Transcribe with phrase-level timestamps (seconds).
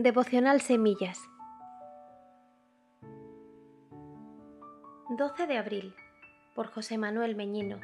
[0.00, 1.18] Devocional Semillas
[5.08, 5.96] 12 de abril
[6.54, 7.80] por José Manuel Meñino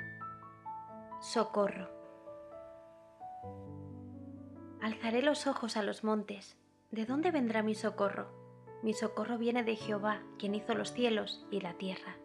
[1.20, 1.88] Socorro
[4.80, 6.56] Alzaré los ojos a los montes.
[6.92, 8.28] ¿De dónde vendrá mi socorro?
[8.84, 12.16] Mi socorro viene de Jehová, quien hizo los cielos y la tierra.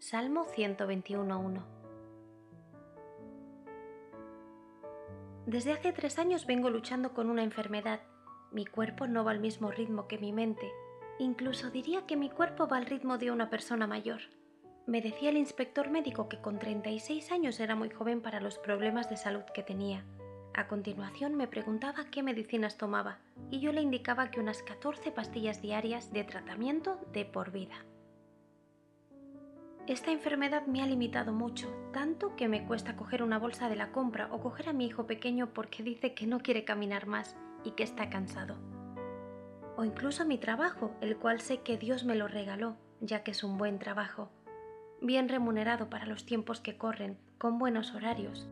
[0.00, 1.62] Salmo 121.1
[5.46, 8.00] Desde hace tres años vengo luchando con una enfermedad.
[8.54, 10.70] Mi cuerpo no va al mismo ritmo que mi mente.
[11.18, 14.20] Incluso diría que mi cuerpo va al ritmo de una persona mayor.
[14.86, 19.10] Me decía el inspector médico que con 36 años era muy joven para los problemas
[19.10, 20.04] de salud que tenía.
[20.54, 23.18] A continuación me preguntaba qué medicinas tomaba
[23.50, 27.84] y yo le indicaba que unas 14 pastillas diarias de tratamiento de por vida.
[29.88, 33.90] Esta enfermedad me ha limitado mucho, tanto que me cuesta coger una bolsa de la
[33.90, 37.72] compra o coger a mi hijo pequeño porque dice que no quiere caminar más y
[37.72, 38.56] que está cansado.
[39.76, 43.42] O incluso mi trabajo, el cual sé que Dios me lo regaló, ya que es
[43.42, 44.30] un buen trabajo,
[45.00, 48.48] bien remunerado para los tiempos que corren, con buenos horarios.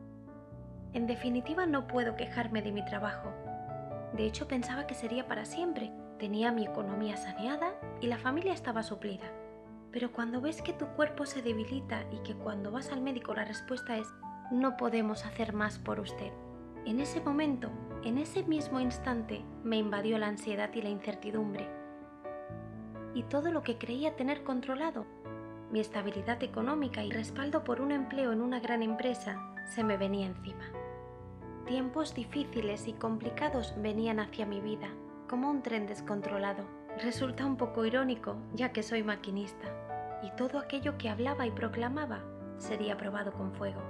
[0.93, 3.33] En definitiva no puedo quejarme de mi trabajo.
[4.15, 8.83] De hecho pensaba que sería para siempre, tenía mi economía saneada y la familia estaba
[8.83, 9.31] suplida.
[9.91, 13.45] Pero cuando ves que tu cuerpo se debilita y que cuando vas al médico la
[13.45, 14.07] respuesta es
[14.51, 16.33] no podemos hacer más por usted.
[16.85, 17.71] En ese momento,
[18.05, 21.69] en ese mismo instante, me invadió la ansiedad y la incertidumbre.
[23.15, 25.07] Y todo lo que creía tener controlado,
[25.71, 30.27] mi estabilidad económica y respaldo por un empleo en una gran empresa, se me venía
[30.27, 30.65] encima.
[31.67, 34.89] Tiempos difíciles y complicados venían hacia mi vida,
[35.29, 36.65] como un tren descontrolado.
[37.03, 39.69] Resulta un poco irónico, ya que soy maquinista
[40.23, 42.21] y todo aquello que hablaba y proclamaba
[42.59, 43.81] sería probado con fuego.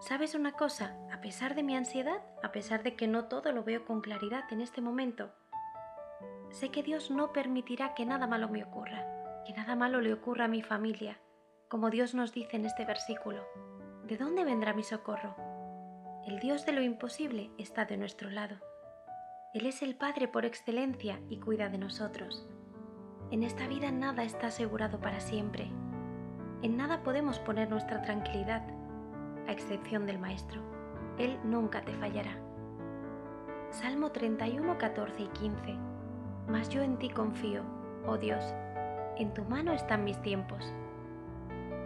[0.00, 0.94] ¿Sabes una cosa?
[1.10, 4.44] A pesar de mi ansiedad, a pesar de que no todo lo veo con claridad
[4.50, 5.30] en este momento,
[6.50, 9.06] sé que Dios no permitirá que nada malo me ocurra,
[9.46, 11.18] que nada malo le ocurra a mi familia,
[11.68, 13.42] como Dios nos dice en este versículo.
[14.04, 15.34] ¿De dónde vendrá mi socorro?
[16.26, 18.56] El Dios de lo imposible está de nuestro lado.
[19.54, 22.46] Él es el Padre por excelencia y cuida de nosotros.
[23.30, 25.70] En esta vida nada está asegurado para siempre.
[26.62, 28.62] En nada podemos poner nuestra tranquilidad,
[29.46, 30.60] a excepción del Maestro.
[31.18, 32.38] Él nunca te fallará.
[33.70, 35.76] Salmo 31, 14 y 15.
[36.48, 37.62] Mas yo en ti confío,
[38.06, 38.44] oh Dios,
[39.16, 40.72] en tu mano están mis tiempos.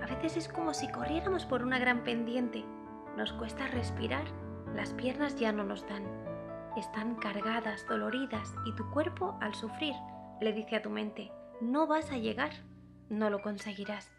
[0.02, 2.64] A veces es como si corriéramos por una gran pendiente.
[3.16, 4.24] Nos cuesta respirar,
[4.74, 6.04] las piernas ya no nos dan.
[6.76, 9.94] Están cargadas, doloridas y tu cuerpo, al sufrir,
[10.40, 12.50] le dice a tu mente, no vas a llegar,
[13.08, 14.12] no lo conseguirás.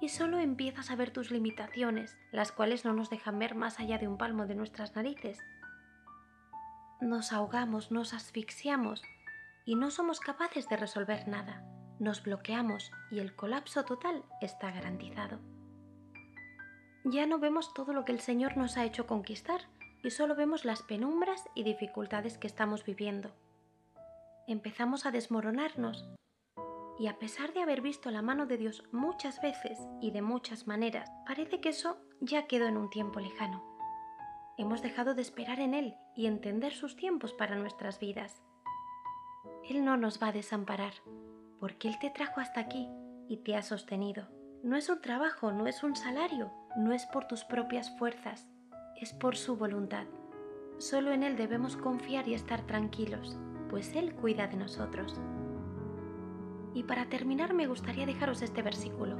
[0.00, 3.98] Y solo empiezas a ver tus limitaciones, las cuales no nos dejan ver más allá
[3.98, 5.38] de un palmo de nuestras narices.
[7.00, 9.02] Nos ahogamos, nos asfixiamos
[9.64, 11.64] y no somos capaces de resolver nada.
[11.98, 15.38] Nos bloqueamos y el colapso total está garantizado.
[17.04, 19.60] Ya no vemos todo lo que el Señor nos ha hecho conquistar
[20.02, 23.32] y solo vemos las penumbras y dificultades que estamos viviendo
[24.46, 26.04] empezamos a desmoronarnos.
[26.98, 30.66] Y a pesar de haber visto la mano de Dios muchas veces y de muchas
[30.66, 33.64] maneras, parece que eso ya quedó en un tiempo lejano.
[34.56, 38.42] Hemos dejado de esperar en Él y entender sus tiempos para nuestras vidas.
[39.68, 40.92] Él no nos va a desamparar,
[41.58, 42.88] porque Él te trajo hasta aquí
[43.28, 44.28] y te ha sostenido.
[44.62, 48.48] No es un trabajo, no es un salario, no es por tus propias fuerzas,
[49.00, 50.06] es por su voluntad.
[50.78, 53.38] Solo en Él debemos confiar y estar tranquilos
[53.74, 55.20] pues Él cuida de nosotros.
[56.74, 59.16] Y para terminar me gustaría dejaros este versículo.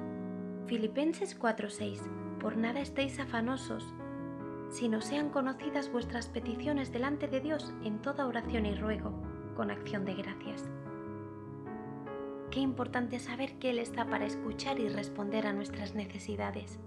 [0.67, 2.03] Filipenses 4:6.
[2.41, 3.95] Por nada estéis afanosos,
[4.69, 9.13] sino sean conocidas vuestras peticiones delante de Dios en toda oración y ruego,
[9.55, 10.69] con acción de gracias.
[12.51, 16.81] Qué importante saber que Él está para escuchar y responder a nuestras necesidades.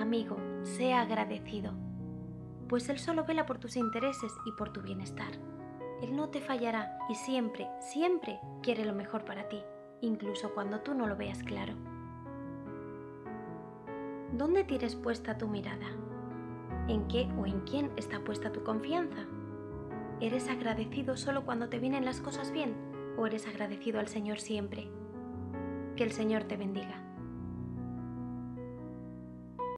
[0.00, 1.72] Amigo, sea agradecido,
[2.68, 5.32] pues Él solo vela por tus intereses y por tu bienestar.
[6.02, 9.62] Él no te fallará y siempre, siempre quiere lo mejor para ti,
[10.02, 11.72] incluso cuando tú no lo veas claro.
[14.32, 15.86] ¿Dónde tienes puesta tu mirada?
[16.88, 19.24] ¿En qué o en quién está puesta tu confianza?
[20.20, 22.74] ¿Eres agradecido solo cuando te vienen las cosas bien
[23.16, 24.88] o eres agradecido al Señor siempre?
[25.96, 27.11] Que el Señor te bendiga.